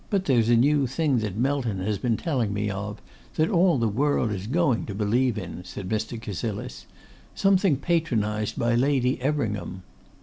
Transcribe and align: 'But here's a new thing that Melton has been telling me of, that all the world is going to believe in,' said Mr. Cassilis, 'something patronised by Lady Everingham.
'But 0.09 0.27
here's 0.27 0.49
a 0.49 0.55
new 0.55 0.87
thing 0.87 1.19
that 1.19 1.35
Melton 1.37 1.77
has 1.81 1.99
been 1.99 2.17
telling 2.17 2.51
me 2.51 2.71
of, 2.71 2.99
that 3.35 3.49
all 3.51 3.77
the 3.77 3.87
world 3.87 4.31
is 4.31 4.47
going 4.47 4.87
to 4.87 4.95
believe 4.95 5.37
in,' 5.37 5.63
said 5.63 5.87
Mr. 5.89 6.19
Cassilis, 6.19 6.87
'something 7.35 7.77
patronised 7.77 8.57
by 8.57 8.73
Lady 8.73 9.21
Everingham. 9.21 9.83